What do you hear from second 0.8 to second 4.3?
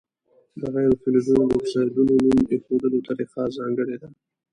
فلزونو د اکسایدونو نوم ایښودلو طریقه ځانګړې ده.